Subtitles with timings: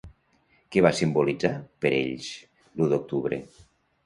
[0.75, 1.51] Què va simbolitzar
[1.85, 2.31] per ells
[2.81, 3.41] l'U d'octubre?